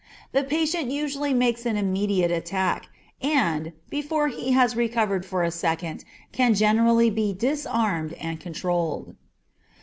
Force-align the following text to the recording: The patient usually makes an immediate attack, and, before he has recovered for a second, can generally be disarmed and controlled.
The 0.31 0.43
patient 0.43 0.89
usually 0.89 1.31
makes 1.31 1.63
an 1.63 1.77
immediate 1.77 2.31
attack, 2.31 2.89
and, 3.21 3.71
before 3.91 4.29
he 4.29 4.49
has 4.51 4.75
recovered 4.75 5.27
for 5.27 5.43
a 5.43 5.51
second, 5.51 6.05
can 6.31 6.55
generally 6.55 7.11
be 7.11 7.33
disarmed 7.33 8.13
and 8.13 8.39
controlled. 8.39 9.15